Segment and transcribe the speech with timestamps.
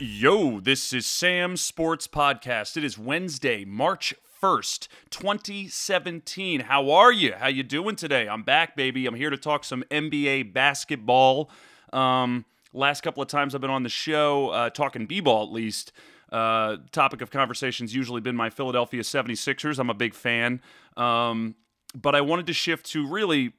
[0.00, 2.78] Yo, this is Sam's Sports Podcast.
[2.78, 6.60] It is Wednesday, March 1st, 2017.
[6.60, 7.34] How are you?
[7.34, 8.26] How you doing today?
[8.26, 9.04] I'm back, baby.
[9.04, 11.50] I'm here to talk some NBA basketball.
[11.92, 15.92] Um, last couple of times I've been on the show, uh, talking b-ball at least,
[16.32, 19.78] uh, topic of conversation's usually been my Philadelphia 76ers.
[19.78, 20.62] I'm a big fan.
[20.96, 21.54] Um,
[21.94, 23.52] but I wanted to shift to really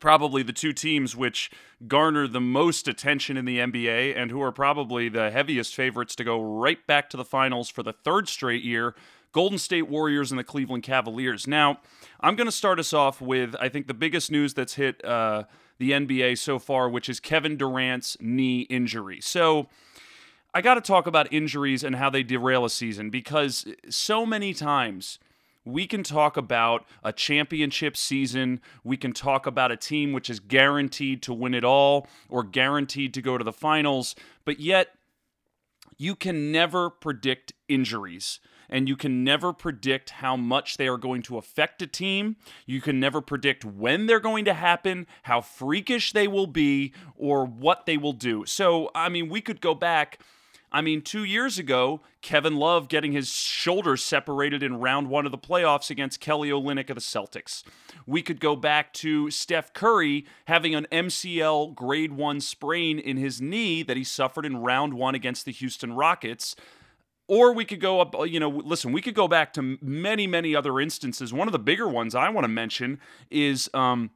[0.00, 1.50] probably the two teams which
[1.86, 6.24] garner the most attention in the NBA and who are probably the heaviest favorites to
[6.24, 8.94] go right back to the finals for the third straight year
[9.32, 11.48] Golden State Warriors and the Cleveland Cavaliers.
[11.48, 11.80] Now,
[12.20, 15.44] I'm going to start us off with, I think, the biggest news that's hit uh,
[15.78, 19.20] the NBA so far, which is Kevin Durant's knee injury.
[19.20, 19.68] So,
[20.54, 24.54] I got to talk about injuries and how they derail a season because so many
[24.54, 25.18] times
[25.64, 28.60] we can talk about a championship season.
[28.82, 33.14] We can talk about a team which is guaranteed to win it all or guaranteed
[33.14, 34.90] to go to the finals, but yet
[35.96, 41.22] you can never predict injuries and you can never predict how much they are going
[41.22, 42.36] to affect a team.
[42.66, 47.44] You can never predict when they're going to happen, how freakish they will be, or
[47.44, 48.46] what they will do.
[48.46, 50.18] So, I mean, we could go back.
[50.74, 55.30] I mean, two years ago, Kevin Love getting his shoulders separated in round one of
[55.30, 57.62] the playoffs against Kelly Olynyk of the Celtics.
[58.08, 63.40] We could go back to Steph Curry having an MCL grade one sprain in his
[63.40, 66.56] knee that he suffered in round one against the Houston Rockets.
[67.28, 70.56] Or we could go up, you know, listen, we could go back to many, many
[70.56, 71.32] other instances.
[71.32, 72.98] One of the bigger ones I want to mention
[73.30, 74.10] is um,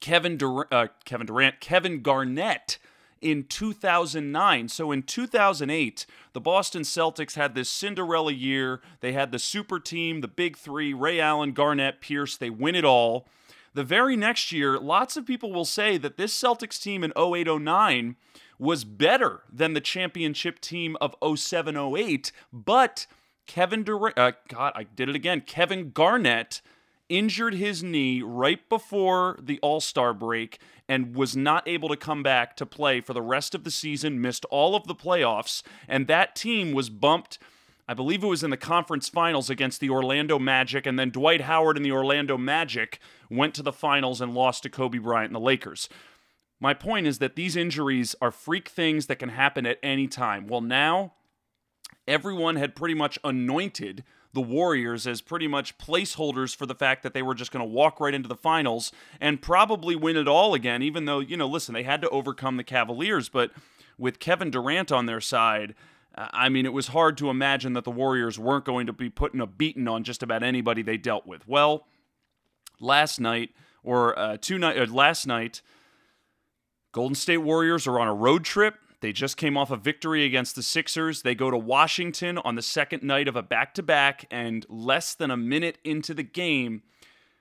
[0.00, 2.78] Kevin, uh, Kevin Durant, Kevin Garnett
[3.20, 4.68] in 2009.
[4.68, 8.80] So in 2008, the Boston Celtics had this Cinderella year.
[9.00, 12.36] They had the super team, the big three Ray Allen, Garnett, Pierce.
[12.36, 13.26] They win it all.
[13.74, 17.46] The very next year, lots of people will say that this Celtics team in 08
[17.46, 18.16] 09
[18.58, 23.06] was better than the championship team of 0708, but
[23.46, 25.42] Kevin Durant, uh, God, I did it again.
[25.42, 26.62] Kevin Garnett
[27.08, 32.22] injured his knee right before the All Star break and was not able to come
[32.22, 36.06] back to play for the rest of the season, missed all of the playoffs, and
[36.06, 37.38] that team was bumped.
[37.88, 41.42] I believe it was in the conference finals against the Orlando Magic, and then Dwight
[41.42, 42.98] Howard and the Orlando Magic
[43.30, 45.88] went to the finals and lost to Kobe Bryant and the Lakers.
[46.58, 50.46] My point is that these injuries are freak things that can happen at any time.
[50.46, 51.12] Well, now
[52.08, 57.14] everyone had pretty much anointed the Warriors as pretty much placeholders for the fact that
[57.14, 60.54] they were just going to walk right into the finals and probably win it all
[60.54, 63.50] again, even though, you know, listen, they had to overcome the Cavaliers, but
[63.98, 65.74] with Kevin Durant on their side,
[66.14, 69.40] I mean, it was hard to imagine that the Warriors weren't going to be putting
[69.40, 71.46] a beating on just about anybody they dealt with.
[71.46, 71.86] Well,
[72.80, 73.50] last night,
[73.82, 75.60] or uh, two night, uh, last night,
[76.92, 78.76] Golden State Warriors are on a road trip.
[79.06, 81.22] They just came off a victory against the Sixers.
[81.22, 85.14] They go to Washington on the second night of a back to back, and less
[85.14, 86.82] than a minute into the game,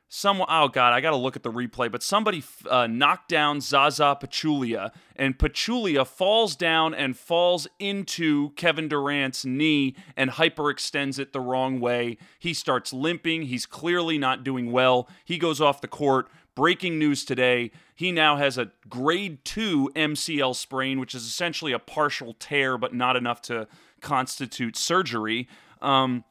[0.08, 3.62] someone, oh God, I got to look at the replay, but somebody uh, knocked down
[3.62, 11.34] Zaza Pachulia, and Pachulia falls down and falls into Kevin Durant's knee and hyperextends it
[11.34, 12.20] the wrong way.
[12.38, 13.42] He starts limping.
[13.42, 15.10] He's clearly not doing well.
[15.26, 16.28] He goes off the court.
[16.54, 21.80] Breaking news today he now has a grade 2 MCL sprain, which is essentially a
[21.80, 23.68] partial tear, but not enough to
[24.02, 25.48] constitute surgery.
[25.82, 26.26] Um,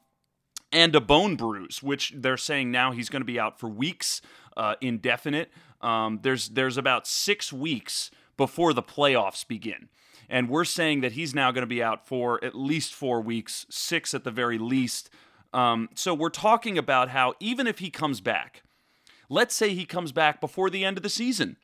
[0.70, 4.20] and a bone bruise, which they're saying now he's going to be out for weeks,
[4.56, 5.50] uh, indefinite.
[5.80, 9.88] Um, there's there's about six weeks before the playoffs begin,
[10.28, 13.66] and we're saying that he's now going to be out for at least four weeks,
[13.70, 15.10] six at the very least.
[15.52, 18.64] Um, so we're talking about how even if he comes back,
[19.28, 21.56] Let's say he comes back before the end of the season.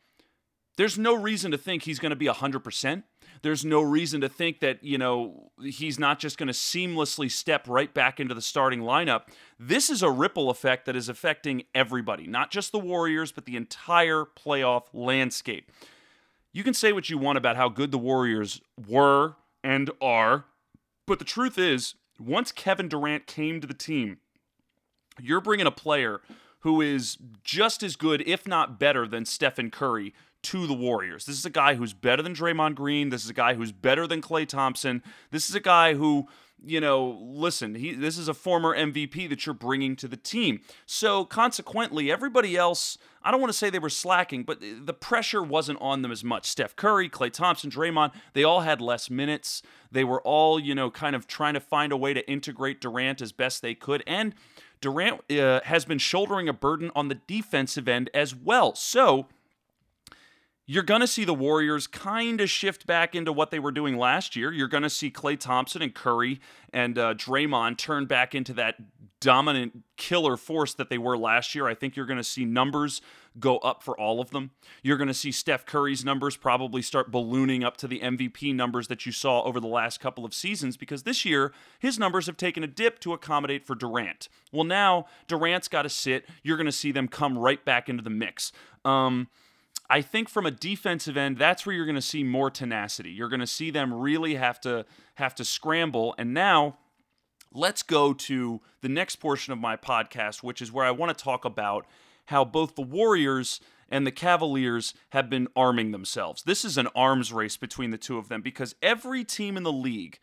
[0.77, 3.03] There's no reason to think he's going to be 100%.
[3.43, 7.67] There's no reason to think that, you know, he's not just going to seamlessly step
[7.69, 9.23] right back into the starting lineup.
[9.59, 13.57] This is a ripple effect that is affecting everybody, not just the Warriors, but the
[13.57, 15.71] entire playoff landscape.
[16.53, 20.47] You can say what you want about how good the Warriors were and are,
[21.07, 24.19] but the truth is, once Kevin Durant came to the team,
[25.21, 26.21] you're bringing a player
[26.61, 31.27] who is just as good, if not better, than Stephen Curry to the Warriors.
[31.27, 33.11] This is a guy who's better than Draymond Green.
[33.11, 35.03] This is a guy who's better than Klay Thompson.
[35.31, 36.29] This is a guy who,
[36.65, 40.61] you know, listen, he this is a former MVP that you're bringing to the team.
[40.87, 45.43] So consequently, everybody else, I don't want to say they were slacking, but the pressure
[45.43, 46.47] wasn't on them as much.
[46.47, 49.63] Steph Curry, Klay Thompson, Draymond, they all had less minutes.
[49.93, 53.21] They were all, you know, kind of trying to find a way to integrate Durant
[53.21, 54.35] as best they could and
[54.81, 58.75] Durant uh, has been shouldering a burden on the defensive end as well.
[58.75, 59.27] So
[60.71, 63.99] you're going to see the Warriors kind of shift back into what they were doing
[63.99, 64.53] last year.
[64.53, 66.41] You're going to see Klay Thompson and Curry
[66.73, 68.77] and uh, Draymond turn back into that
[69.19, 71.67] dominant killer force that they were last year.
[71.67, 73.03] I think you're going to see numbers
[73.41, 74.53] go up for all of them.
[74.81, 78.87] You're going to see Steph Curry's numbers probably start ballooning up to the MVP numbers
[78.87, 82.37] that you saw over the last couple of seasons because this year his numbers have
[82.37, 84.29] taken a dip to accommodate for Durant.
[84.53, 86.27] Well, now Durant's got to sit.
[86.45, 88.53] You're going to see them come right back into the mix.
[88.85, 89.27] Um,
[89.91, 93.11] I think from a defensive end, that's where you're going to see more tenacity.
[93.11, 96.15] You're going to see them really have to have to scramble.
[96.17, 96.79] And now,
[97.53, 101.25] let's go to the next portion of my podcast, which is where I want to
[101.25, 101.87] talk about
[102.27, 106.45] how both the Warriors and the Cavaliers have been arming themselves.
[106.45, 109.73] This is an arms race between the two of them because every team in the
[109.73, 110.21] league,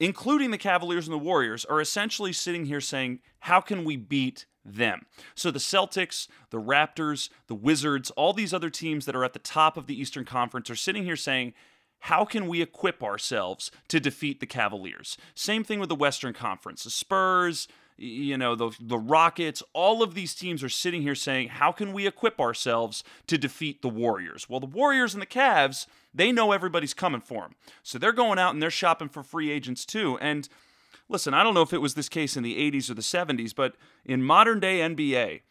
[0.00, 4.46] including the Cavaliers and the Warriors, are essentially sitting here saying, "How can we beat
[4.64, 5.06] them.
[5.34, 9.38] So the Celtics, the Raptors, the Wizards, all these other teams that are at the
[9.38, 11.54] top of the Eastern Conference are sitting here saying,
[12.04, 15.18] how can we equip ourselves to defeat the Cavaliers?
[15.34, 16.84] Same thing with the Western Conference.
[16.84, 17.68] The Spurs,
[17.98, 21.92] you know, the, the Rockets, all of these teams are sitting here saying, how can
[21.92, 24.48] we equip ourselves to defeat the Warriors?
[24.48, 27.54] Well, the Warriors and the Cavs, they know everybody's coming for them.
[27.82, 30.18] So they're going out and they're shopping for free agents too.
[30.20, 30.48] And
[31.08, 33.54] listen, I don't know if it was this case in the 80s or the 70s,
[33.54, 33.74] but
[34.04, 35.42] in modern day NBA,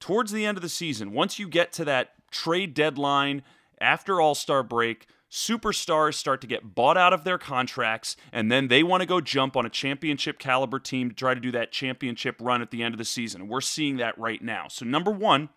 [0.00, 3.42] towards the end of the season, once you get to that trade deadline
[3.80, 8.68] after All Star break, superstars start to get bought out of their contracts, and then
[8.68, 11.72] they want to go jump on a championship caliber team to try to do that
[11.72, 13.48] championship run at the end of the season.
[13.48, 14.68] We're seeing that right now.
[14.68, 15.48] So, number one,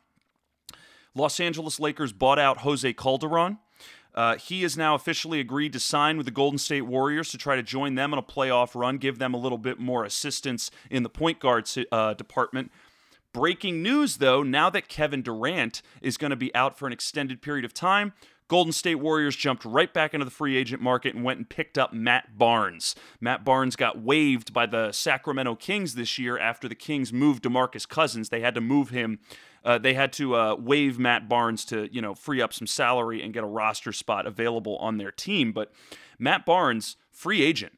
[1.13, 3.59] Los Angeles Lakers bought out Jose Calderon.
[4.17, 7.55] Uh, he has now officially agreed to sign with the Golden State Warriors to try
[7.55, 11.03] to join them in a playoff run, give them a little bit more assistance in
[11.03, 12.71] the point guard uh, department.
[13.31, 17.43] Breaking news, though, now that Kevin Durant is going to be out for an extended
[17.43, 18.13] period of time,
[18.47, 21.77] Golden State Warriors jumped right back into the free agent market and went and picked
[21.77, 22.95] up Matt Barnes.
[23.19, 27.87] Matt Barnes got waived by the Sacramento Kings this year after the Kings moved DeMarcus
[27.87, 28.29] Cousins.
[28.29, 29.19] They had to move him
[29.67, 33.21] uh, they had to uh, waive Matt Barnes to you know free up some salary
[33.21, 35.51] and get a roster spot available on their team.
[35.51, 35.73] But
[36.17, 37.77] Matt Barnes, free agent.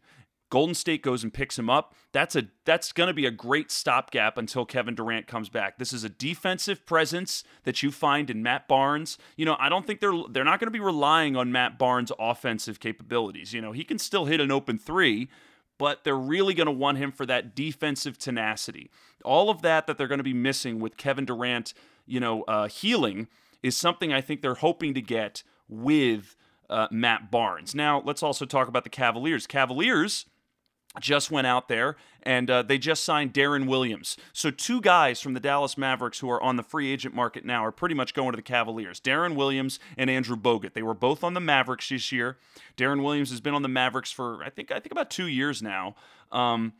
[0.50, 1.94] Golden State goes and picks him up.
[2.12, 5.78] That's a that's going to be a great stopgap until Kevin Durant comes back.
[5.78, 9.18] This is a defensive presence that you find in Matt Barnes.
[9.38, 12.12] You know, I don't think they're they're not going to be relying on Matt Barnes'
[12.20, 13.54] offensive capabilities.
[13.54, 15.30] You know, he can still hit an open 3,
[15.78, 18.90] but they're really going to want him for that defensive tenacity.
[19.24, 21.76] All of that that they're going to be missing with Kevin Durant,
[22.08, 23.28] you know, uh, healing
[23.62, 26.36] is something I think they're hoping to get with
[26.70, 27.76] uh, Matt Barnes.
[27.76, 29.46] Now, let's also talk about the Cavaliers.
[29.46, 30.26] Cavaliers
[31.00, 34.18] just went out there and uh, they just signed Deron Williams.
[34.34, 37.64] So, two guys from the Dallas Mavericks who are on the free agent market now
[37.64, 40.74] are pretty much going to the Cavaliers Deron Williams and Andrew Bogut.
[40.74, 42.38] They were both on the Mavericks this year.
[42.76, 45.62] Deron Williams has been on the Mavericks for, I think, I think about two years
[45.62, 45.96] now.
[46.32, 46.74] Um,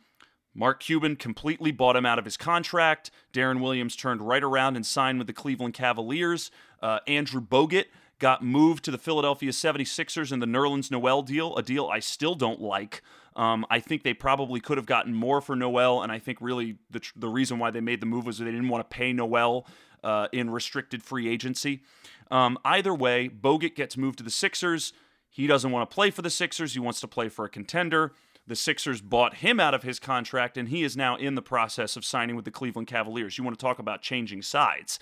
[0.54, 3.10] Mark Cuban completely bought him out of his contract.
[3.32, 6.50] Deron Williams turned right around and signed with the Cleveland Cavaliers.
[6.82, 7.84] Uh, Andrew Bogut
[8.20, 12.36] got moved to the Philadelphia 76ers in the Nerlens Noel deal, a deal I still
[12.36, 13.02] don't like.
[13.34, 16.76] Um, I think they probably could have gotten more for Noel, and I think really
[16.90, 19.66] the, the reason why they made the move was they didn't want to pay Noel
[20.04, 21.82] uh, in restricted free agency.
[22.30, 24.92] Um, either way, Bogut gets moved to the Sixers.
[25.28, 26.74] He doesn't want to play for the Sixers.
[26.74, 28.12] He wants to play for a contender.
[28.46, 31.96] The Sixers bought him out of his contract, and he is now in the process
[31.96, 33.38] of signing with the Cleveland Cavaliers.
[33.38, 34.98] You want to talk about changing sides.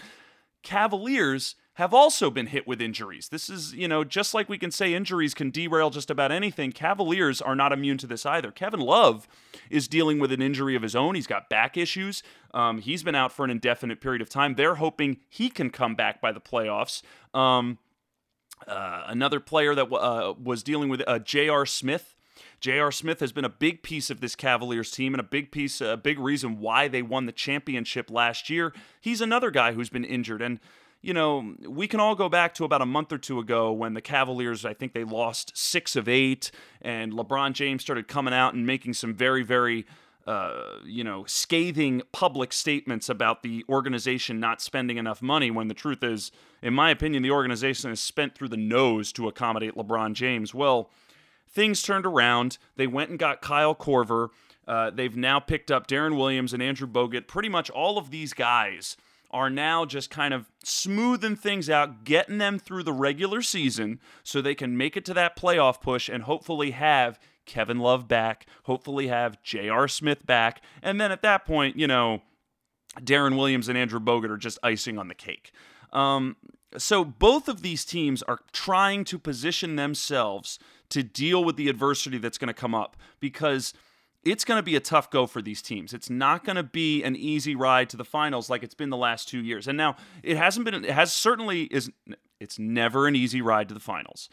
[0.62, 3.28] Cavaliers have also been hit with injuries.
[3.28, 6.72] This is, you know, just like we can say injuries can derail just about anything,
[6.72, 8.50] Cavaliers are not immune to this either.
[8.50, 9.28] Kevin Love
[9.70, 11.14] is dealing with an injury of his own.
[11.14, 12.24] He's got back issues.
[12.52, 14.56] Um, he's been out for an indefinite period of time.
[14.56, 17.00] They're hoping he can come back by the playoffs.
[17.32, 17.78] Um,
[18.66, 21.64] uh, another player that uh, was dealing with uh, J.R.
[21.64, 22.16] Smith.
[22.58, 22.90] J.R.
[22.90, 25.96] Smith has been a big piece of this Cavaliers team and a big piece, a
[25.96, 28.72] big reason why they won the championship last year.
[29.00, 30.42] He's another guy who's been injured.
[30.42, 30.58] And
[31.00, 33.94] you know, we can all go back to about a month or two ago when
[33.94, 36.50] the Cavaliers, I think they lost six of eight,
[36.82, 39.86] and LeBron James started coming out and making some very, very,
[40.26, 45.52] uh, you know, scathing public statements about the organization not spending enough money.
[45.52, 49.28] When the truth is, in my opinion, the organization has spent through the nose to
[49.28, 50.52] accommodate LeBron James.
[50.52, 50.90] Well,
[51.48, 52.58] things turned around.
[52.74, 54.30] They went and got Kyle Korver.
[54.66, 57.28] Uh, they've now picked up Deron Williams and Andrew Bogut.
[57.28, 58.96] Pretty much all of these guys
[59.30, 64.40] are now just kind of smoothing things out, getting them through the regular season so
[64.40, 69.08] they can make it to that playoff push and hopefully have Kevin Love back, hopefully
[69.08, 69.88] have J.R.
[69.88, 70.62] Smith back.
[70.82, 72.22] And then at that point, you know,
[73.00, 75.52] Deron Williams and Andrew Bogut are just icing on the cake.
[75.92, 76.36] Um,
[76.76, 80.58] so both of these teams are trying to position themselves
[80.90, 83.72] to deal with the adversity that's going to come up because
[84.24, 85.94] it's going to be a tough go for these teams.
[85.94, 88.96] It's not going to be an easy ride to the finals like it's been the
[88.96, 89.68] last 2 years.
[89.68, 91.90] And now it hasn't been it has certainly is
[92.40, 94.28] it's never an easy ride to the finals.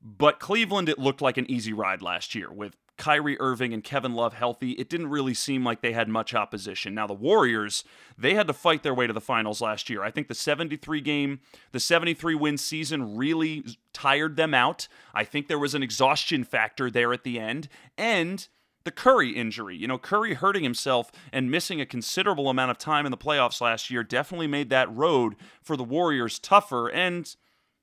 [0.00, 4.14] But Cleveland it looked like an easy ride last year with Kyrie Irving and Kevin
[4.14, 6.94] Love healthy, it didn't really seem like they had much opposition.
[6.94, 7.82] Now, the Warriors,
[8.16, 10.02] they had to fight their way to the finals last year.
[10.02, 11.40] I think the 73 game,
[11.72, 14.86] the 73 win season really tired them out.
[15.12, 17.68] I think there was an exhaustion factor there at the end.
[17.98, 18.46] And
[18.84, 19.76] the Curry injury.
[19.76, 23.60] You know, Curry hurting himself and missing a considerable amount of time in the playoffs
[23.60, 26.88] last year definitely made that road for the Warriors tougher.
[26.88, 27.34] And,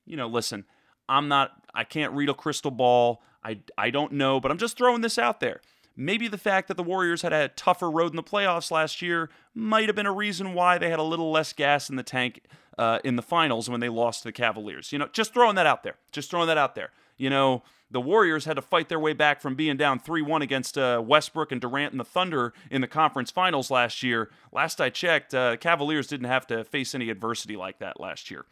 [0.06, 0.64] you know, listen,
[1.08, 3.22] I'm not, I can't read a crystal ball.
[3.44, 5.60] I, I don't know, but I'm just throwing this out there.
[5.96, 9.28] Maybe the fact that the Warriors had a tougher road in the playoffs last year
[9.54, 12.42] might have been a reason why they had a little less gas in the tank
[12.78, 14.92] uh, in the finals when they lost to the Cavaliers.
[14.92, 15.96] You know, just throwing that out there.
[16.10, 16.90] Just throwing that out there.
[17.22, 20.42] You know, the Warriors had to fight their way back from being down 3 1
[20.42, 24.28] against uh, Westbrook and Durant and the Thunder in the conference finals last year.
[24.50, 28.44] Last I checked, uh, Cavaliers didn't have to face any adversity like that last year.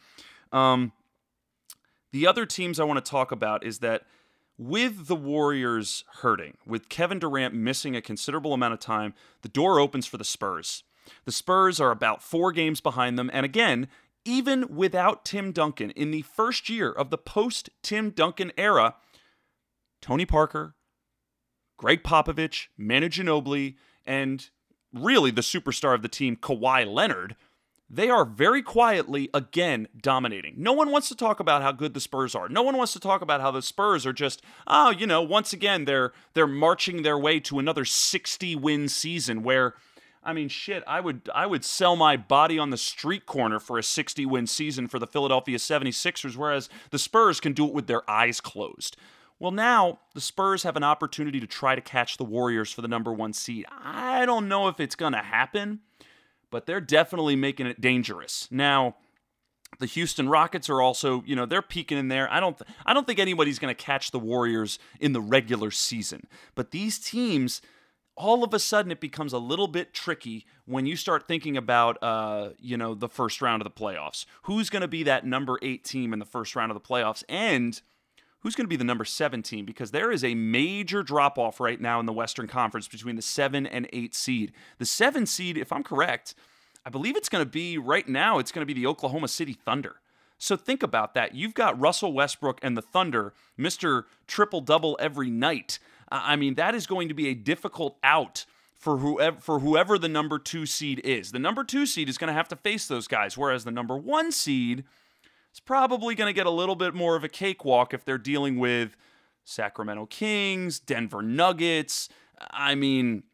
[0.52, 0.92] Um,
[2.12, 4.04] the other teams I want to talk about is that
[4.56, 9.80] with the Warriors hurting, with Kevin Durant missing a considerable amount of time, the door
[9.80, 10.84] opens for the Spurs.
[11.24, 13.30] The Spurs are about four games behind them.
[13.32, 13.88] And again,
[14.24, 18.96] even without Tim Duncan, in the first year of the post Tim Duncan era,
[20.00, 20.74] Tony Parker,
[21.76, 24.50] Gregg Popovich, Manu Ginobili, and
[24.92, 27.36] really the superstar of the team, Kawhi Leonard,
[27.92, 30.54] they are very quietly again dominating.
[30.56, 32.48] No one wants to talk about how good the Spurs are.
[32.48, 35.52] No one wants to talk about how the Spurs are just, oh, you know, once
[35.52, 39.74] again they're they're marching their way to another 60 win season where
[40.22, 43.78] I mean, shit, I would I would sell my body on the street corner for
[43.78, 47.86] a 60 win season for the Philadelphia 76ers whereas the Spurs can do it with
[47.86, 48.96] their eyes closed.
[49.38, 52.88] Well, now the Spurs have an opportunity to try to catch the Warriors for the
[52.88, 53.64] number 1 seed.
[53.70, 55.80] I don't know if it's going to happen
[56.50, 58.48] but they're definitely making it dangerous.
[58.50, 58.96] Now,
[59.78, 62.30] the Houston Rockets are also, you know, they're peeking in there.
[62.30, 65.70] I don't th- I don't think anybody's going to catch the Warriors in the regular
[65.70, 66.26] season.
[66.54, 67.62] But these teams
[68.20, 71.96] all of a sudden it becomes a little bit tricky when you start thinking about
[72.02, 74.26] uh, you know, the first round of the playoffs.
[74.42, 77.24] Who's going to be that number 8 team in the first round of the playoffs
[77.28, 77.80] and
[78.40, 81.60] who's going to be the number seven team because there is a major drop off
[81.60, 84.52] right now in the Western Conference between the seven and eight seed.
[84.78, 86.34] The seven seed, if I'm correct,
[86.84, 89.52] I believe it's going to be right now, it's going to be the Oklahoma City
[89.52, 89.96] Thunder.
[90.38, 91.34] So think about that.
[91.34, 94.04] You've got Russell Westbrook and the Thunder, Mr.
[94.26, 95.78] Triple Double every night.
[96.10, 100.08] I mean, that is going to be a difficult out for whoever for whoever the
[100.08, 101.32] number 2 seed is.
[101.32, 103.96] The number 2 seed is going to have to face those guys whereas the number
[103.96, 104.84] 1 seed
[105.52, 108.58] is probably going to get a little bit more of a cakewalk if they're dealing
[108.58, 108.96] with
[109.44, 112.08] Sacramento Kings, Denver Nuggets.
[112.50, 113.24] I mean,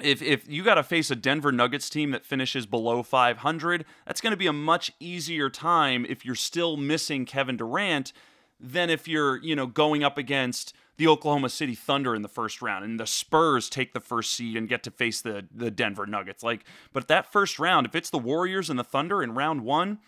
[0.00, 4.20] if if you got to face a Denver Nuggets team that finishes below 500, that's
[4.20, 8.12] going to be a much easier time if you're still missing Kevin Durant
[8.58, 12.60] than if you're, you know, going up against the Oklahoma City Thunder in the first
[12.60, 16.06] round and the Spurs take the first seed and get to face the the Denver
[16.06, 16.42] Nuggets.
[16.42, 19.98] Like, but that first round, if it's the Warriors and the Thunder in round 1,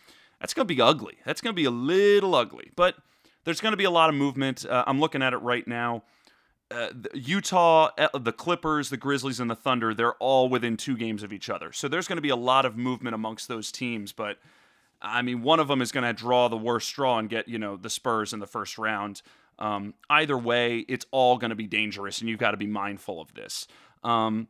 [0.40, 1.18] that's going to be ugly.
[1.24, 2.96] That's going to be a little ugly, but
[3.44, 4.66] there's going to be a lot of movement.
[4.66, 6.02] Uh, I'm looking at it right now.
[6.70, 11.22] Uh, Utah, uh, the Clippers, the Grizzlies, and the Thunder, they're all within two games
[11.22, 11.72] of each other.
[11.72, 14.12] So there's going to be a lot of movement amongst those teams.
[14.12, 14.38] But
[15.00, 17.58] I mean, one of them is going to draw the worst straw and get, you
[17.58, 19.22] know, the Spurs in the first round.
[19.58, 23.20] Um, either way, it's all going to be dangerous, and you've got to be mindful
[23.20, 23.66] of this.
[24.02, 24.48] Um,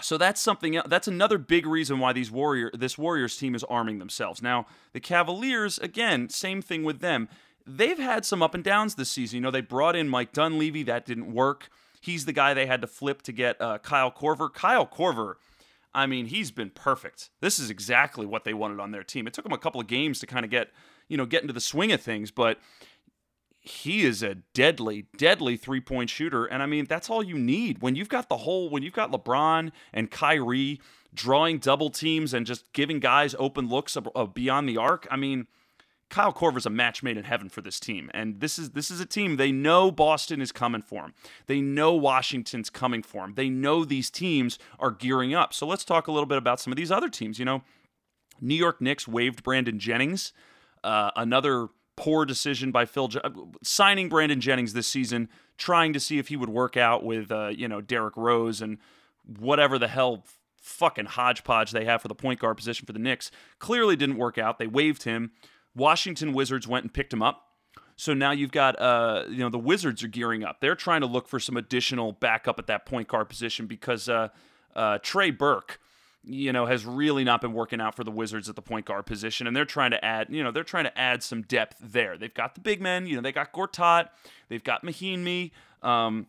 [0.00, 3.98] so that's something that's another big reason why these warrior this Warriors team is arming
[3.98, 4.42] themselves.
[4.42, 7.28] Now, the Cavaliers again, same thing with them.
[7.64, 9.36] They've had some up and downs this season.
[9.36, 11.68] You know, they brought in Mike Dunleavy, that didn't work.
[12.00, 14.52] He's the guy they had to flip to get uh, Kyle Korver.
[14.52, 15.34] Kyle Korver,
[15.94, 17.30] I mean, he's been perfect.
[17.40, 19.28] This is exactly what they wanted on their team.
[19.28, 20.70] It took them a couple of games to kind of get,
[21.08, 22.58] you know, get into the swing of things, but
[23.64, 26.46] he is a deadly, deadly three point shooter.
[26.46, 27.80] And I mean, that's all you need.
[27.80, 30.80] When you've got the whole, when you've got LeBron and Kyrie
[31.14, 33.96] drawing double teams and just giving guys open looks
[34.34, 35.46] beyond the arc, I mean,
[36.10, 38.10] Kyle Korver's a match made in heaven for this team.
[38.12, 41.14] And this is this is a team they know Boston is coming for them.
[41.46, 43.34] They know Washington's coming for them.
[43.36, 45.54] They know these teams are gearing up.
[45.54, 47.38] So let's talk a little bit about some of these other teams.
[47.38, 47.62] You know,
[48.40, 50.32] New York Knicks waived Brandon Jennings,
[50.82, 51.68] uh, another
[52.02, 53.30] poor decision by Phil uh,
[53.62, 57.48] signing Brandon Jennings this season, trying to see if he would work out with uh,
[57.54, 58.78] you know Derrick Rose and
[59.38, 60.24] whatever the hell
[60.60, 63.30] fucking hodgepodge they have for the point guard position for the Knicks.
[63.60, 64.58] Clearly didn't work out.
[64.58, 65.30] They waived him.
[65.76, 67.44] Washington Wizards went and picked him up.
[67.94, 70.60] So now you've got, uh, you know, the Wizards are gearing up.
[70.60, 74.28] They're trying to look for some additional backup at that point guard position because uh,
[74.74, 75.78] uh, Trey Burke,
[76.24, 79.06] you know, has really not been working out for the Wizards at the point guard
[79.06, 82.16] position, and they're trying to add, you know, they're trying to add some depth there.
[82.16, 84.08] They've got the big men, you know, they got Gortat,
[84.48, 85.50] they've got Mahinmi.
[85.82, 86.26] Um,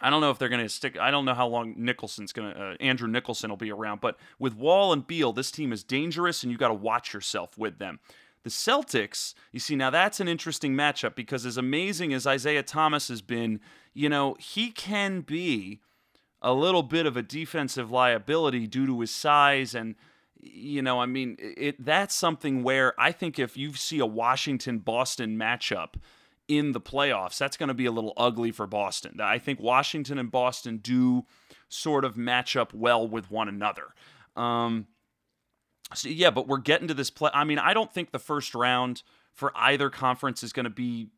[0.00, 0.98] I don't know if they're going to stick.
[0.98, 2.60] I don't know how long Nicholson's going to.
[2.60, 6.42] Uh, Andrew Nicholson will be around, but with Wall and Beal, this team is dangerous,
[6.42, 8.00] and you got to watch yourself with them.
[8.42, 13.08] The Celtics, you see, now that's an interesting matchup because as amazing as Isaiah Thomas
[13.08, 13.60] has been,
[13.92, 15.80] you know, he can be
[16.42, 19.94] a little bit of a defensive liability due to his size and
[20.38, 24.78] you know, I mean, it that's something where I think if you see a Washington
[24.78, 25.94] Boston matchup
[26.48, 29.20] in the playoffs, that's going to be a little ugly for Boston.
[29.20, 31.24] I think Washington and Boston do
[31.68, 33.94] sort of match up well with one another.
[34.36, 34.86] Um,
[35.94, 37.30] so yeah, but we're getting to this play.
[37.32, 39.02] I mean, I don't think the first round
[39.32, 41.08] for either conference is going to be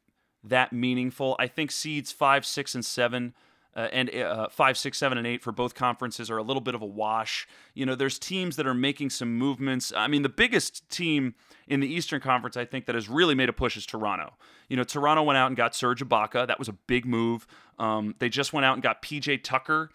[0.44, 1.36] that meaningful.
[1.38, 3.34] I think seeds five, six, and seven
[3.78, 6.74] uh, and uh, five, six, seven, and eight for both conferences are a little bit
[6.74, 7.46] of a wash.
[7.74, 9.92] You know, there's teams that are making some movements.
[9.96, 11.36] I mean, the biggest team
[11.68, 14.32] in the Eastern Conference, I think, that has really made a push is Toronto.
[14.68, 16.48] You know, Toronto went out and got Serge Ibaka.
[16.48, 17.46] That was a big move.
[17.78, 19.90] Um, they just went out and got PJ Tucker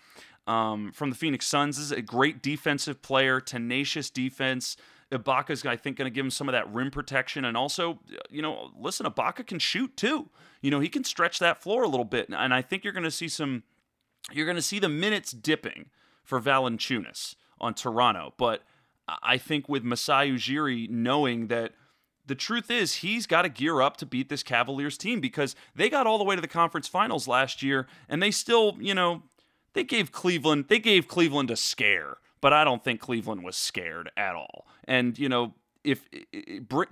[0.47, 1.75] um, from the Phoenix Suns.
[1.75, 4.77] This is a great defensive player, tenacious defense.
[5.11, 7.45] Ibaka's, I think, going to give him some of that rim protection.
[7.45, 7.99] And also,
[8.29, 10.29] you know, listen, Ibaka can shoot too.
[10.61, 12.29] You know, he can stretch that floor a little bit.
[12.29, 13.63] And I think you're going to see some,
[14.31, 15.89] you're going to see the minutes dipping
[16.23, 18.33] for Valanciunas on Toronto.
[18.37, 18.63] But
[19.07, 21.73] I think with Masai Ujiri knowing that
[22.25, 25.89] the truth is he's got to gear up to beat this Cavaliers team because they
[25.89, 29.23] got all the way to the conference finals last year and they still, you know,
[29.73, 34.11] they gave Cleveland, they gave Cleveland a scare but I don't think Cleveland was scared
[34.17, 34.67] at all.
[34.83, 36.07] And, you know, if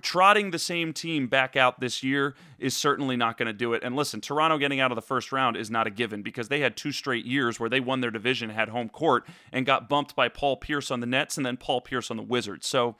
[0.02, 3.82] trotting the same team back out this year is certainly not going to do it.
[3.82, 6.60] And listen, Toronto getting out of the first round is not a given because they
[6.60, 10.14] had two straight years where they won their division, had home court, and got bumped
[10.14, 12.66] by Paul Pierce on the Nets and then Paul Pierce on the Wizards.
[12.66, 12.96] So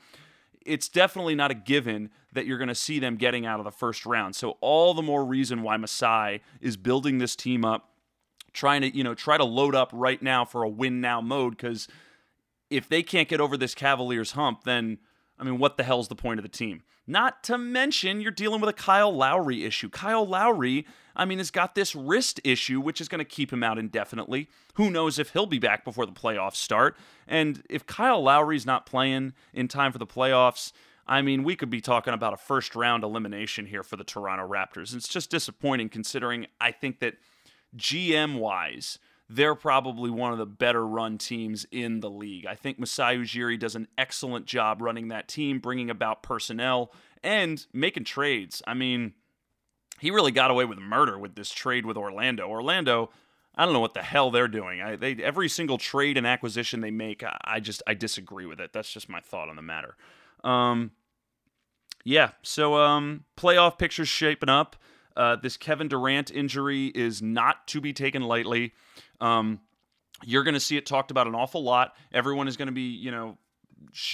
[0.65, 3.71] it's definitely not a given that you're going to see them getting out of the
[3.71, 4.35] first round.
[4.35, 7.89] So all the more reason why Masai is building this team up,
[8.51, 11.57] trying to you know try to load up right now for a win now mode
[11.57, 11.87] because
[12.69, 14.97] if they can't get over this Cavaliers hump, then
[15.43, 16.83] I mean, what the hell's the point of the team?
[17.05, 19.89] Not to mention, you're dealing with a Kyle Lowry issue.
[19.89, 23.61] Kyle Lowry, I mean, has got this wrist issue, which is going to keep him
[23.61, 24.47] out indefinitely.
[24.75, 26.95] Who knows if he'll be back before the playoffs start?
[27.27, 30.71] And if Kyle Lowry's not playing in time for the playoffs,
[31.05, 34.47] I mean, we could be talking about a first round elimination here for the Toronto
[34.47, 34.95] Raptors.
[34.95, 37.15] It's just disappointing considering I think that
[37.75, 38.97] GM wise,
[39.35, 42.45] they're probably one of the better run teams in the league.
[42.45, 46.91] I think Masai Ujiri does an excellent job running that team, bringing about personnel
[47.23, 48.61] and making trades.
[48.67, 49.13] I mean,
[49.99, 52.47] he really got away with murder with this trade with Orlando.
[52.47, 53.09] Orlando,
[53.55, 54.81] I don't know what the hell they're doing.
[54.81, 58.59] I, they every single trade and acquisition they make, I, I just I disagree with
[58.59, 58.71] it.
[58.71, 59.95] That's just my thought on the matter.
[60.43, 60.91] Um,
[62.03, 64.75] yeah, so um, playoff pictures shaping up.
[65.15, 68.73] Uh, this Kevin Durant injury is not to be taken lightly.
[69.21, 69.59] Um,
[70.23, 71.95] you're going to see it talked about an awful lot.
[72.11, 73.37] Everyone is going to be, you know,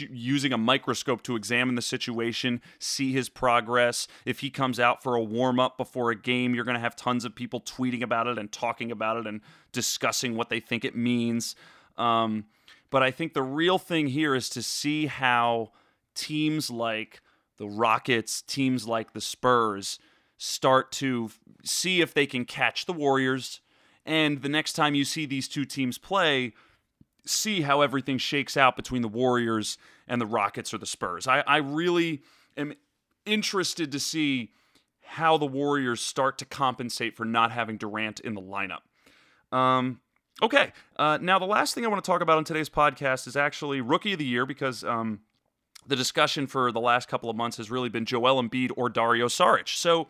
[0.09, 4.07] using a microscope to examine the situation, see his progress.
[4.25, 6.95] If he comes out for a warm up before a game, you're going to have
[6.95, 10.83] tons of people tweeting about it and talking about it and discussing what they think
[10.83, 11.55] it means.
[11.97, 12.45] Um,
[12.89, 15.71] but I think the real thing here is to see how
[16.15, 17.21] teams like
[17.57, 19.99] the Rockets, teams like the Spurs,
[20.39, 21.29] start to
[21.65, 23.59] see if they can catch the Warriors.
[24.05, 26.53] And the next time you see these two teams play,
[27.25, 31.27] see how everything shakes out between the Warriors and the Rockets or the Spurs.
[31.27, 32.23] I, I really
[32.55, 32.73] am
[33.25, 34.53] interested to see
[35.01, 38.81] how the Warriors start to compensate for not having Durant in the lineup.
[39.55, 39.99] Um,
[40.41, 43.35] okay, uh, now the last thing I want to talk about on today's podcast is
[43.35, 45.19] actually Rookie of the Year because um,
[45.89, 49.27] the discussion for the last couple of months has really been Joel Embiid or Dario
[49.27, 49.67] Saric.
[49.67, 50.07] So,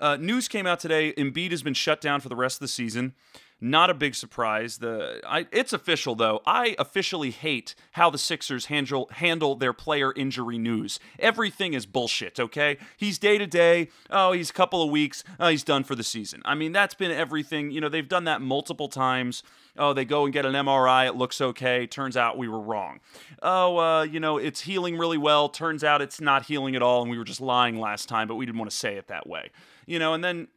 [0.00, 1.12] uh, news came out today.
[1.12, 3.14] Embiid has been shut down for the rest of the season.
[3.60, 4.78] Not a big surprise.
[4.78, 6.40] The I, it's official though.
[6.46, 10.98] I officially hate how the Sixers handle handle their player injury news.
[11.18, 12.40] Everything is bullshit.
[12.40, 13.88] Okay, he's day to day.
[14.08, 15.22] Oh, he's a couple of weeks.
[15.38, 16.40] Oh, he's done for the season.
[16.46, 17.70] I mean, that's been everything.
[17.70, 19.42] You know, they've done that multiple times.
[19.78, 21.06] Oh, they go and get an MRI.
[21.06, 21.86] It looks okay.
[21.86, 23.00] Turns out we were wrong.
[23.42, 25.48] Oh, uh, you know, it's healing really well.
[25.48, 28.34] Turns out it's not healing at all, and we were just lying last time, but
[28.34, 29.50] we didn't want to say it that way.
[29.86, 30.48] You know, and then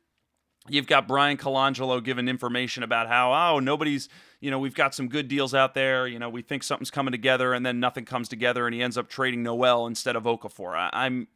[0.69, 4.07] You've got Bryan Colangelo giving information about how, oh, nobody's,
[4.39, 6.07] you know, we've got some good deals out there.
[6.07, 8.97] You know, we think something's coming together and then nothing comes together and he ends
[8.97, 10.73] up trading Noel instead of Okafor.
[10.73, 11.27] I, I'm,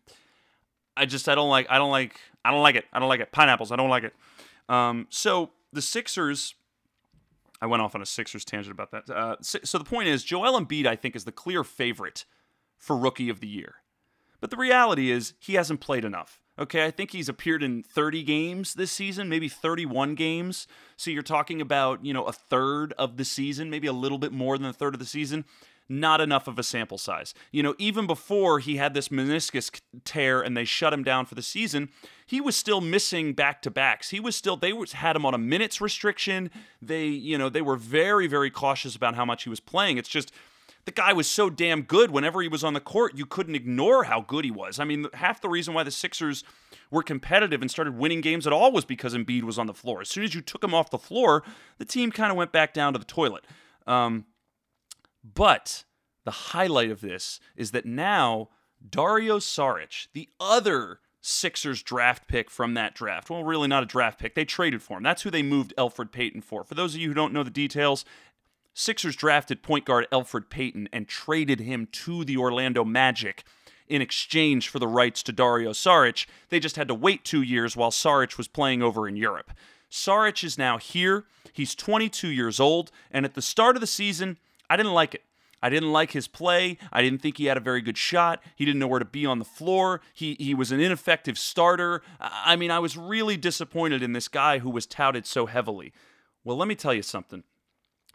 [0.96, 2.86] I just I don't like I don't like I don't like it.
[2.94, 3.32] I don't like it.
[3.34, 3.72] Pineapples.
[3.72, 4.14] I don't like it.
[4.70, 6.56] Um, so the Sixers.
[7.62, 9.10] I went off on a Sixers tangent about that.
[9.10, 12.26] Uh, so the point is, Joel Embiid, I think, is the clear favorite
[12.78, 13.76] for Rookie of the Year.
[14.40, 16.42] But the reality is, he hasn't played enough.
[16.60, 20.68] Okay, I think he's appeared in 30 games this season, maybe 31 games.
[20.96, 24.32] So you're talking about, you know, a third of the season, maybe a little bit
[24.32, 25.46] more than a third of the season
[25.90, 27.34] not enough of a sample size.
[27.52, 31.36] You know, even before he had this meniscus tear and they shut him down for
[31.36, 31.90] the season,
[32.26, 34.10] he was still missing back to backs.
[34.10, 36.52] He was still they was, had him on a minutes restriction.
[36.82, 39.98] They, you know, they were very very cautious about how much he was playing.
[39.98, 40.32] It's just
[40.88, 44.06] the guy was so damn good whenever he was on the court, you couldn't ignore
[44.06, 44.80] how good he was.
[44.80, 46.46] I mean, half the reason why the Sixers
[46.90, 50.00] were competitive and started winning games at all was because Embiid was on the floor.
[50.00, 51.44] As soon as you took him off the floor,
[51.78, 53.44] the team kind of went back down to the toilet.
[53.86, 54.26] Um,
[55.24, 55.84] but
[56.26, 58.50] the highlight of this is that now
[58.88, 63.30] Dario Saric, the other Sixers draft pick from that draft.
[63.30, 64.34] Well, really not a draft pick.
[64.34, 65.04] They traded for him.
[65.04, 66.64] That's who they moved Elfrid Payton for.
[66.64, 68.06] For those of you who don't know the details,
[68.74, 73.44] Sixers drafted point guard Elfrid Payton and traded him to the Orlando Magic
[73.88, 76.28] in exchange for the rights to Dario Saric.
[76.50, 79.52] They just had to wait two years while Saric was playing over in Europe.
[79.92, 81.26] Saric is now here.
[81.52, 84.38] He's 22 years old, and at the start of the season,
[84.70, 85.24] I didn't like it.
[85.62, 86.78] I didn't like his play.
[86.94, 88.44] I didn't think he had a very good shot.
[88.56, 90.02] He didn't know where to be on the floor.
[90.14, 92.04] He he was an ineffective starter.
[92.20, 95.94] I mean, I was really disappointed in this guy who was touted so heavily.
[96.44, 97.44] Well, let me tell you something.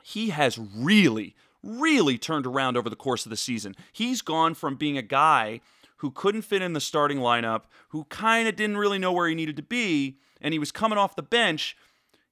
[0.02, 3.74] He has really really turned around over the course of the season.
[3.92, 5.60] He's gone from being a guy
[5.98, 9.34] who couldn't fit in the starting lineup, who kind of didn't really know where he
[9.34, 11.76] needed to be, and he was coming off the bench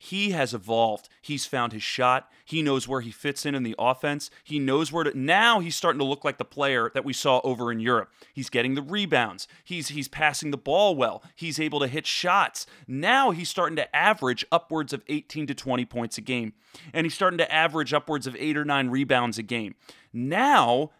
[0.03, 1.11] he has evolved.
[1.21, 2.31] He's found his shot.
[2.47, 4.31] He knows where he fits in in the offense.
[4.43, 5.17] He knows where to.
[5.17, 8.11] Now he's starting to look like the player that we saw over in Europe.
[8.33, 9.47] He's getting the rebounds.
[9.63, 11.23] He's he's passing the ball well.
[11.37, 12.65] He's able to hit shots.
[12.89, 16.55] Now he's starting to average upwards of 18 to 20 points a game,
[16.95, 19.75] and he's starting to average upwards of eight or nine rebounds a game.
[20.15, 20.93] Now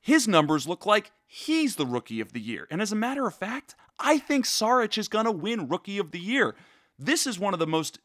[0.00, 2.68] his numbers look like he's the rookie of the year.
[2.70, 6.12] And as a matter of fact, I think Saric is going to win rookie of
[6.12, 6.54] the year.
[6.96, 7.98] This is one of the most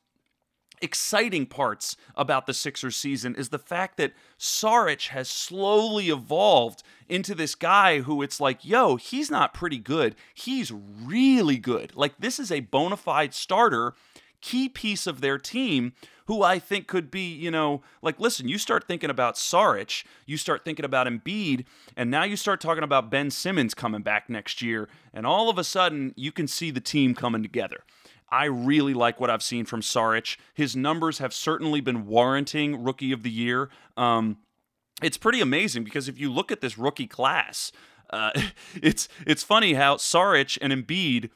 [0.82, 7.36] exciting parts about the Sixers season is the fact that Saric has slowly evolved into
[7.36, 10.16] this guy who it's like, yo, he's not pretty good.
[10.34, 11.96] He's really good.
[11.96, 13.94] Like, this is a bona fide starter,
[14.42, 15.94] key piece of their team
[16.26, 20.38] who I think could be, you know, like, listen, you start thinking about Saric, you
[20.38, 21.66] start thinking about Embiid,
[21.98, 25.58] and now you start talking about Ben Simmons coming back next year, and all of
[25.58, 27.84] a sudden you can see the team coming together.
[28.34, 30.38] I really like what I've seen from Saric.
[30.56, 33.69] His numbers have certainly been warranting Rookie of the Year.
[33.96, 34.38] Um,
[35.04, 37.72] it's pretty amazing because if you look at this rookie class,
[38.10, 38.32] uh,
[38.82, 41.30] it's it's funny how Saric and Embiid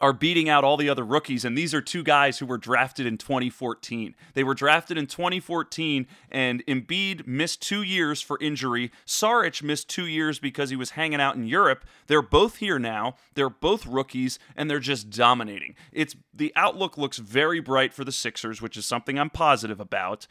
[0.00, 1.44] are beating out all the other rookies.
[1.44, 4.14] And these are two guys who were drafted in 2014.
[4.34, 8.90] They were drafted in 2014, and Embiid missed two years for injury.
[9.06, 11.84] Saric missed two years because he was hanging out in Europe.
[12.06, 13.16] They're both here now.
[13.34, 15.74] They're both rookies, and they're just dominating.
[15.92, 20.26] It's the outlook looks very bright for the Sixers, which is something I'm positive about.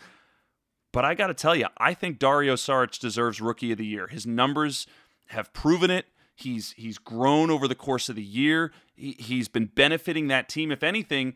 [0.92, 4.08] But I got to tell you, I think Dario Saric deserves Rookie of the Year.
[4.08, 4.88] His numbers
[5.28, 6.08] have proven it.
[6.40, 8.72] He's he's grown over the course of the year.
[8.96, 10.72] He, he's been benefiting that team.
[10.72, 11.36] If anything,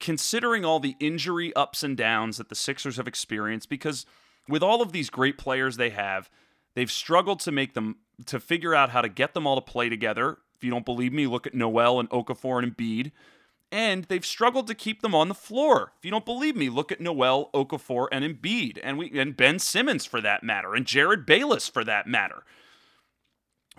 [0.00, 4.04] considering all the injury ups and downs that the Sixers have experienced, because
[4.48, 6.28] with all of these great players they have,
[6.74, 9.88] they've struggled to make them to figure out how to get them all to play
[9.88, 10.38] together.
[10.56, 13.12] If you don't believe me, look at Noel and Okafor and Embiid.
[13.70, 15.92] And they've struggled to keep them on the floor.
[15.98, 19.58] If you don't believe me, look at Noel, Okafor, and Embiid, and we and Ben
[19.58, 22.42] Simmons for that matter, and Jerryd Bayless for that matter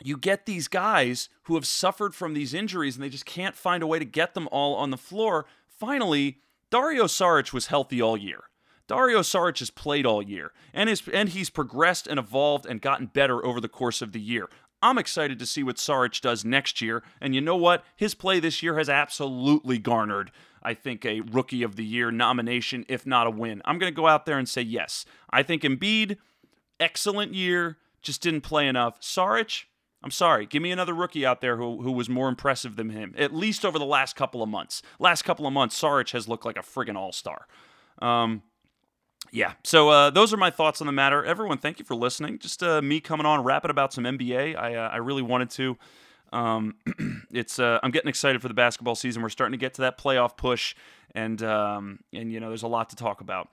[0.06, 3.84] you get these guys who have suffered from these injuries and they just can't find
[3.84, 5.46] a way to get them all on the floor.
[5.68, 6.40] Finally,
[6.70, 8.44] Dario Saric was healthy all year.
[8.88, 13.08] Dario Saric has played all year and is and he's progressed and evolved and gotten
[13.08, 14.50] better over the course of the year.
[14.84, 17.04] I'm excited to see what Saric does next year.
[17.22, 17.86] And you know what?
[17.96, 20.30] His play this year has absolutely garnered,
[20.62, 23.62] I think, a rookie of the year nomination, if not a win.
[23.64, 25.06] I'm going to go out there and say yes.
[25.30, 26.18] I think Embiid,
[26.82, 29.00] excellent year, just didn't play enough.
[29.00, 29.64] Saric,
[30.04, 30.46] I'm sorry.
[30.46, 33.64] Give me another rookie out there who, who was more impressive than him, at least
[33.64, 34.82] over the last couple of months.
[35.00, 37.48] Last couple of months, Saric has looked like a friggin' all star.
[38.02, 38.44] Um,
[39.32, 41.24] yeah, so uh, those are my thoughts on the matter.
[41.24, 42.38] Everyone, thank you for listening.
[42.38, 44.58] Just uh, me coming on, rapping about some NBA.
[44.58, 45.78] I, uh, I really wanted to.
[46.34, 46.76] Um,
[47.32, 49.22] it's uh, I'm getting excited for the basketball season.
[49.22, 50.76] We're starting to get to that playoff push,
[51.16, 53.50] and um, and you know there's a lot to talk about.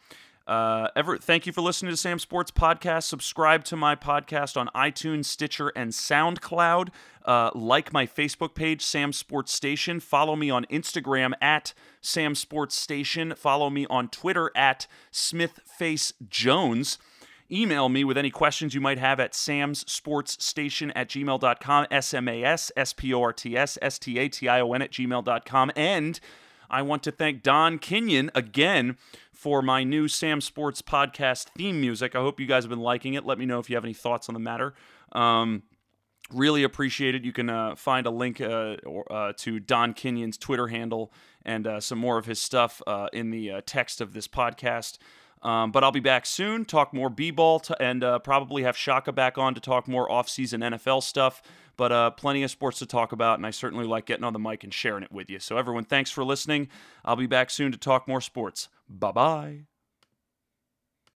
[0.51, 3.05] Uh, ever, thank you for listening to Sam Sports Podcast.
[3.05, 6.89] Subscribe to my podcast on iTunes, Stitcher, and SoundCloud.
[7.25, 10.01] Uh, like my Facebook page, Sam Sports Station.
[10.01, 13.33] Follow me on Instagram at Sam Sports Station.
[13.37, 16.99] Follow me on Twitter at SmithFaceJones.
[17.53, 24.83] Email me with any questions you might have at samsportsstation at gmail.com, S-M-A-S, S-P-O-R-T-S, S-T-A-T-I-O-N
[24.83, 25.71] at gmail.com.
[25.77, 26.19] And
[26.69, 28.97] I want to thank Don Kenyon again
[29.40, 32.14] for my new Sam Sports podcast theme music.
[32.14, 33.24] I hope you guys have been liking it.
[33.24, 34.74] Let me know if you have any thoughts on the matter.
[35.12, 35.62] Um,
[36.31, 37.24] really appreciate it.
[37.24, 38.76] You can uh, find a link uh,
[39.09, 41.11] uh, to Don Kenyon's Twitter handle
[41.42, 44.98] and uh, some more of his stuff uh, in the uh, text of this podcast.
[45.42, 49.38] Um, but I'll be back soon, talk more b-ball, t- and probably have Shaka back
[49.38, 51.42] on to talk more off-season NFL stuff.
[51.76, 54.64] But plenty of sports to talk about, and I certainly like getting on the mic
[54.64, 55.38] and sharing it with you.
[55.38, 56.68] So everyone, thanks for listening.
[57.07, 58.68] I'll be back soon to talk more sports.
[58.87, 59.70] Bye bye.